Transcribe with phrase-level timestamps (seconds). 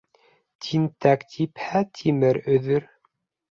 [0.67, 2.91] Тинтәк типһә тимер өҙөр.